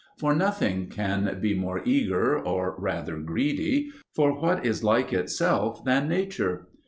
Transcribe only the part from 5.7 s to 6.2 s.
than